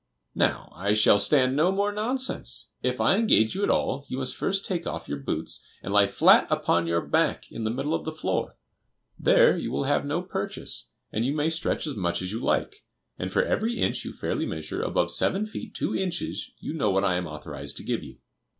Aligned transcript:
Now, 0.33 0.71
I 0.75 0.95
shall 0.95 1.19
stand 1.19 1.55
no 1.55 1.71
more 1.71 1.91
nonsense. 1.91 2.69
If 2.81 2.99
I 2.99 3.17
engage 3.17 3.53
you 3.53 3.63
at 3.63 3.69
all, 3.69 4.03
you 4.09 4.17
must 4.17 4.35
first 4.35 4.65
take 4.65 4.87
off 4.87 5.07
your 5.07 5.19
boots, 5.19 5.63
and 5.83 5.93
lie 5.93 6.07
flat 6.07 6.47
upon 6.49 6.87
your 6.87 7.01
back 7.05 7.51
in 7.51 7.65
the 7.65 7.69
middle 7.69 7.93
of 7.93 8.03
the 8.03 8.11
floor; 8.11 8.57
there 9.19 9.55
you 9.55 9.71
will 9.71 9.83
have 9.83 10.03
no 10.03 10.23
purchase, 10.23 10.89
and 11.11 11.23
you 11.23 11.33
may 11.35 11.51
stretch 11.51 11.85
as 11.85 11.95
much 11.95 12.23
as 12.23 12.31
you 12.31 12.39
like; 12.39 12.83
and 13.19 13.31
for 13.31 13.43
every 13.43 13.77
inch 13.77 14.03
you 14.03 14.11
fairly 14.11 14.47
measure 14.47 14.81
above 14.81 15.11
seven 15.11 15.45
feet 15.45 15.75
two 15.75 15.95
inches 15.95 16.49
you 16.57 16.73
know 16.73 16.89
what 16.89 17.03
I 17.05 17.13
am 17.13 17.27
authorized 17.27 17.77
to 17.77 17.83
give 17.83 18.03
you." 18.03 18.17